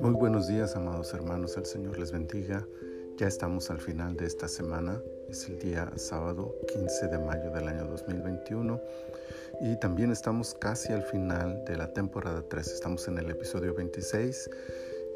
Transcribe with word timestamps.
Muy 0.00 0.14
buenos 0.14 0.46
días, 0.46 0.76
amados 0.76 1.12
hermanos, 1.12 1.56
el 1.56 1.66
Señor 1.66 1.98
les 1.98 2.12
bendiga. 2.12 2.64
Ya 3.16 3.26
estamos 3.26 3.68
al 3.70 3.80
final 3.80 4.16
de 4.16 4.26
esta 4.26 4.46
semana, 4.46 5.02
es 5.28 5.48
el 5.48 5.58
día 5.58 5.90
sábado 5.96 6.54
15 6.72 7.08
de 7.08 7.18
mayo 7.18 7.50
del 7.50 7.66
año 7.66 7.86
2021 7.86 8.80
y 9.62 9.76
también 9.80 10.12
estamos 10.12 10.54
casi 10.54 10.92
al 10.92 11.02
final 11.02 11.64
de 11.64 11.76
la 11.76 11.92
temporada 11.92 12.44
3, 12.48 12.64
estamos 12.64 13.08
en 13.08 13.18
el 13.18 13.28
episodio 13.30 13.74
26 13.74 14.50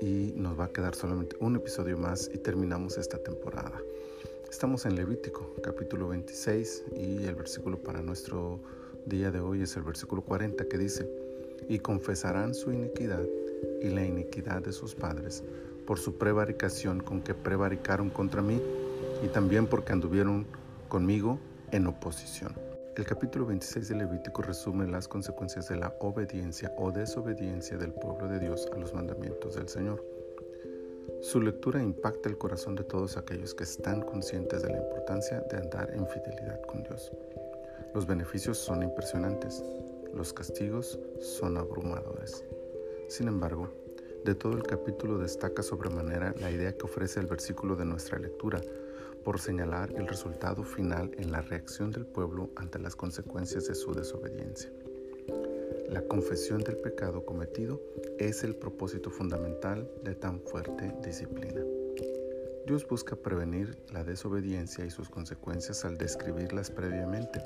y 0.00 0.32
nos 0.34 0.58
va 0.58 0.64
a 0.64 0.72
quedar 0.72 0.96
solamente 0.96 1.36
un 1.38 1.54
episodio 1.54 1.96
más 1.96 2.28
y 2.34 2.38
terminamos 2.38 2.98
esta 2.98 3.18
temporada. 3.18 3.80
Estamos 4.50 4.84
en 4.86 4.96
Levítico, 4.96 5.54
capítulo 5.62 6.08
26 6.08 6.84
y 6.96 7.24
el 7.24 7.34
versículo 7.36 7.78
para 7.78 8.02
nuestro 8.02 8.60
día 9.06 9.30
de 9.30 9.40
hoy 9.40 9.62
es 9.62 9.76
el 9.76 9.84
versículo 9.84 10.22
40 10.22 10.66
que 10.66 10.78
dice, 10.78 11.08
y 11.68 11.78
confesarán 11.78 12.54
su 12.54 12.72
iniquidad 12.72 13.24
y 13.80 13.88
la 13.88 14.04
iniquidad 14.04 14.62
de 14.62 14.72
sus 14.72 14.94
padres 14.94 15.42
por 15.86 15.98
su 15.98 16.18
prevaricación 16.18 17.00
con 17.00 17.22
que 17.22 17.34
prevaricaron 17.34 18.10
contra 18.10 18.42
mí 18.42 18.60
y 19.24 19.28
también 19.28 19.66
porque 19.66 19.92
anduvieron 19.92 20.46
conmigo 20.88 21.38
en 21.70 21.86
oposición. 21.86 22.52
El 22.96 23.04
capítulo 23.04 23.46
26 23.46 23.88
de 23.88 23.94
Levítico 23.94 24.42
resume 24.42 24.86
las 24.86 25.06
consecuencias 25.06 25.68
de 25.68 25.76
la 25.76 25.94
obediencia 26.00 26.72
o 26.76 26.90
desobediencia 26.90 27.76
del 27.76 27.92
pueblo 27.92 28.26
de 28.26 28.40
Dios 28.40 28.68
a 28.74 28.78
los 28.78 28.94
mandamientos 28.94 29.54
del 29.54 29.68
Señor. 29.68 30.02
Su 31.20 31.40
lectura 31.40 31.82
impacta 31.82 32.28
el 32.28 32.38
corazón 32.38 32.74
de 32.74 32.84
todos 32.84 33.16
aquellos 33.16 33.54
que 33.54 33.64
están 33.64 34.00
conscientes 34.00 34.62
de 34.62 34.70
la 34.70 34.78
importancia 34.78 35.40
de 35.50 35.58
andar 35.58 35.90
en 35.94 36.06
fidelidad 36.08 36.60
con 36.62 36.82
Dios. 36.82 37.12
Los 37.96 38.06
beneficios 38.06 38.58
son 38.58 38.82
impresionantes, 38.82 39.64
los 40.12 40.34
castigos 40.34 40.98
son 41.18 41.56
abrumadores. 41.56 42.44
Sin 43.08 43.26
embargo, 43.26 43.70
de 44.22 44.34
todo 44.34 44.52
el 44.52 44.64
capítulo 44.64 45.16
destaca 45.16 45.62
sobremanera 45.62 46.34
la 46.38 46.50
idea 46.50 46.76
que 46.76 46.84
ofrece 46.84 47.20
el 47.20 47.26
versículo 47.26 47.74
de 47.74 47.86
nuestra 47.86 48.18
lectura, 48.18 48.60
por 49.24 49.40
señalar 49.40 49.94
el 49.96 50.06
resultado 50.06 50.62
final 50.62 51.10
en 51.16 51.32
la 51.32 51.40
reacción 51.40 51.90
del 51.90 52.04
pueblo 52.04 52.50
ante 52.56 52.78
las 52.78 52.94
consecuencias 52.94 53.66
de 53.66 53.74
su 53.74 53.94
desobediencia. 53.94 54.70
La 55.88 56.02
confesión 56.02 56.60
del 56.60 56.76
pecado 56.76 57.24
cometido 57.24 57.80
es 58.18 58.44
el 58.44 58.56
propósito 58.56 59.08
fundamental 59.08 59.90
de 60.04 60.14
tan 60.14 60.40
fuerte 60.40 60.92
disciplina. 61.02 61.62
Dios 62.66 62.86
busca 62.86 63.16
prevenir 63.16 63.78
la 63.90 64.04
desobediencia 64.04 64.84
y 64.84 64.90
sus 64.90 65.08
consecuencias 65.08 65.86
al 65.86 65.96
describirlas 65.96 66.70
previamente, 66.70 67.40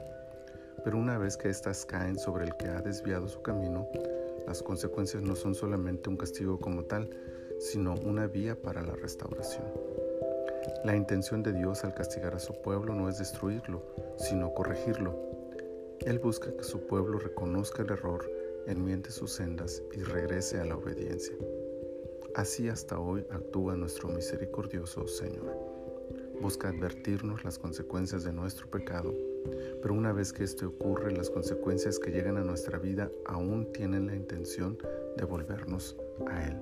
pero 0.85 0.99
una 0.99 1.19
vez 1.19 1.37
que 1.37 1.49
éstas 1.49 1.85
caen 1.87 2.19
sobre 2.19 2.45
el 2.45 2.57
que 2.57 2.69
ha 2.69 2.81
desviado 2.81 3.29
su 3.29 3.43
camino, 3.43 3.89
las 4.47 4.63
consecuencias 4.63 5.23
no 5.23 5.37
son 5.37 5.55
solamente 5.55 6.09
un 6.09 6.17
castigo 6.17 6.59
como 6.59 6.85
tal, 6.85 7.11
sino 7.59 7.95
una 8.05 8.27
vía 8.27 8.61
para 8.61 8.83
la 8.83 8.95
restauración. 8.95 9.67
La 10.85 10.97
intención 10.97 11.43
de 11.43 11.53
Dios 11.53 11.85
al 11.85 11.95
castigar 11.95 12.35
a 12.35 12.39
su 12.39 12.61
pueblo 12.63 12.95
no 12.95 13.09
es 13.09 13.19
destruirlo, 13.19 13.83
sino 14.17 14.53
corregirlo 14.55 15.31
él 16.07 16.19
busca 16.19 16.51
que 16.57 16.65
su 16.65 16.87
pueblo 16.87 17.19
reconozca 17.19 17.83
el 17.83 17.91
error, 17.91 18.25
enmiende 18.67 19.11
sus 19.11 19.33
sendas 19.33 19.83
y 19.93 20.03
regrese 20.03 20.59
a 20.59 20.65
la 20.65 20.77
obediencia. 20.77 21.35
Así 22.35 22.71
hasta 22.71 22.99
hoy 22.99 23.27
actúa 23.31 23.77
nuestro 23.77 24.09
misericordioso 24.09 25.07
Señor. 25.07 25.55
Busca 26.41 26.71
advertirnos 26.71 27.45
las 27.45 27.59
consecuencias 27.59 28.25
de 28.25 28.33
nuestro 28.33 28.71
pecado, 28.71 29.15
pero 29.83 29.95
una 29.95 30.13
vez 30.13 30.33
que 30.33 30.45
esto 30.45 30.69
ocurre, 30.69 31.13
las 31.13 31.31
consecuencias 31.31 31.99
que 31.99 32.11
llegan 32.11 32.37
a 32.37 32.45
nuestra 32.45 32.79
vida 32.79 33.11
aún 33.27 33.73
tienen 33.73 34.07
la 34.07 34.15
intención 34.15 34.79
de 35.17 35.25
volvernos 35.25 35.97
a 36.29 36.47
Él. 36.47 36.59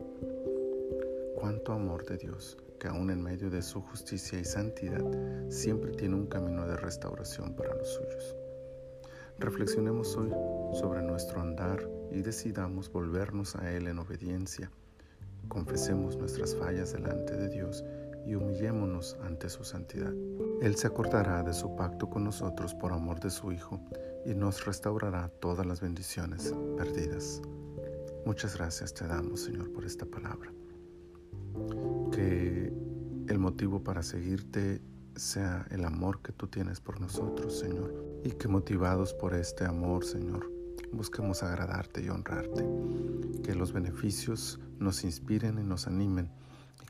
Cuánto 1.35 1.73
amor 1.73 2.05
de 2.05 2.17
Dios, 2.17 2.57
que 2.79 2.89
aún 2.89 3.11
en 3.11 3.23
medio 3.23 3.51
de 3.51 3.63
su 3.63 3.81
justicia 3.81 4.39
y 4.39 4.45
santidad, 4.45 5.05
siempre 5.49 5.93
tiene 5.93 6.15
un 6.15 6.27
camino 6.27 6.67
de 6.67 6.77
restauración 6.77 7.55
para 7.55 7.75
los 7.75 7.89
suyos. 7.89 8.37
Reflexionemos 9.39 10.17
hoy 10.17 10.31
sobre 10.75 11.03
nuestro 11.03 11.41
andar 11.41 11.89
y 12.11 12.23
decidamos 12.23 12.91
volvernos 12.91 13.55
a 13.57 13.73
Él 13.73 13.87
en 13.87 13.99
obediencia. 13.99 14.71
Confesemos 15.49 16.17
nuestras 16.17 16.57
fallas 16.57 16.93
delante 16.93 17.37
de 17.37 17.49
Dios 17.49 17.85
y 18.27 18.35
humillémonos 18.35 19.17
ante 19.23 19.49
su 19.49 19.65
santidad. 19.65 20.13
Él 20.61 20.77
se 20.77 20.87
acordará 20.87 21.43
de 21.43 21.53
su 21.53 21.75
pacto 21.77 22.09
con 22.09 22.25
nosotros 22.25 22.75
por 22.75 22.93
amor 22.93 23.21
de 23.21 23.31
su 23.31 23.53
Hijo 23.53 23.81
y 24.25 24.35
nos 24.35 24.65
restaurará 24.65 25.29
todas 25.41 25.67
las 25.67 25.81
bendiciones 25.81 26.55
perdidas. 26.77 27.41
Muchas 28.27 28.57
gracias 28.57 28.93
te 28.93 29.07
damos, 29.07 29.41
Señor, 29.41 29.73
por 29.73 29.85
esta 29.85 30.05
palabra. 30.05 30.53
Que 32.13 32.73
el 33.29 33.39
motivo 33.39 33.83
para 33.83 34.03
seguirte 34.03 34.83
sea 35.17 35.67
el 35.71 35.85
amor 35.85 36.21
que 36.23 36.33
tú 36.33 36.47
tienes 36.47 36.81
por 36.81 37.01
nosotros, 37.01 37.59
Señor, 37.59 38.21
y 38.25 38.31
que 38.33 38.49
motivados 38.49 39.15
por 39.15 39.35
este 39.35 39.65
amor, 39.65 40.05
Señor, 40.05 40.51
busquemos 40.93 41.43
agradarte 41.43 42.03
y 42.03 42.09
honrarte, 42.09 42.65
que 43.43 43.55
los 43.55 43.73
beneficios 43.73 44.61
nos 44.79 45.05
inspiren 45.05 45.59
y 45.59 45.65
nos 45.65 45.87
animen, 45.87 46.31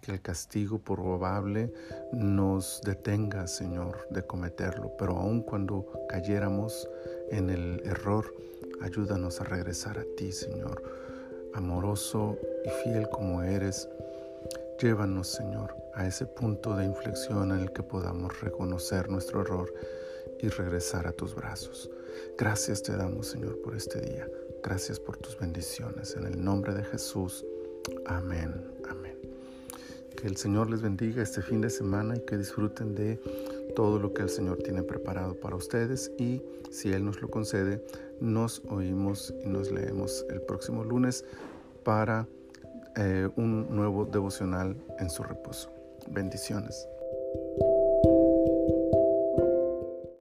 que 0.01 0.13
el 0.13 0.21
castigo 0.21 0.79
probable 0.79 1.73
nos 2.13 2.81
detenga, 2.85 3.47
Señor, 3.47 4.07
de 4.11 4.23
cometerlo, 4.23 4.93
pero 4.99 5.17
aun 5.17 5.43
cuando 5.43 5.87
cayéramos 6.09 6.89
en 7.31 7.51
el 7.51 7.83
error, 7.85 8.35
ayúdanos 8.81 9.41
a 9.41 9.45
regresar 9.45 9.99
a 9.99 10.05
ti, 10.17 10.33
Señor, 10.33 10.83
amoroso 11.55 12.39
y 12.65 12.71
fiel 12.83 13.09
como 13.11 13.43
eres, 13.43 13.89
Llévanos, 14.81 15.27
Señor, 15.27 15.75
a 15.95 16.07
ese 16.07 16.25
punto 16.25 16.77
de 16.77 16.85
inflexión 16.85 17.51
en 17.51 17.63
el 17.63 17.73
que 17.73 17.83
podamos 17.83 18.41
reconocer 18.41 19.11
nuestro 19.11 19.41
error 19.41 19.75
y 20.41 20.49
regresar 20.49 21.09
a 21.09 21.13
tus 21.13 21.35
brazos. 21.35 21.91
Gracias 22.37 22.85
te 22.85 22.97
damos, 22.97 23.27
Señor, 23.27 23.61
por 23.61 23.75
este 23.75 24.01
día. 24.01 24.29
Gracias 24.63 25.01
por 25.01 25.17
tus 25.17 25.37
bendiciones. 25.37 26.15
En 26.15 26.27
el 26.27 26.45
nombre 26.45 26.75
de 26.75 26.85
Jesús. 26.85 27.45
Amén. 28.07 28.78
Que 30.21 30.27
el 30.27 30.37
Señor 30.37 30.69
les 30.69 30.83
bendiga 30.83 31.23
este 31.23 31.43
fin 31.43 31.61
de 31.61 31.71
semana 31.71 32.17
y 32.17 32.21
que 32.21 32.37
disfruten 32.37 32.97
de 32.97 33.21
todo 33.77 34.01
lo 34.01 34.13
que 34.13 34.23
el 34.23 34.29
Señor 34.29 34.59
tiene 34.59 34.83
preparado 34.83 35.39
para 35.39 35.55
ustedes 35.55 36.11
y 36.19 36.43
si 36.73 36.93
Él 36.93 37.05
nos 37.05 37.23
lo 37.23 37.29
concede, 37.29 37.81
nos 38.21 38.61
oímos 38.69 39.33
y 39.45 39.49
nos 39.49 39.71
leemos 39.71 40.27
el 40.31 40.41
próximo 40.41 40.83
lunes 40.83 41.25
para 41.85 42.27
eh, 42.97 43.29
un 43.37 43.69
nuevo 43.71 44.07
devocional 44.07 44.77
en 44.99 45.09
su 45.09 45.23
reposo. 45.23 45.71
Bendiciones. 46.09 46.89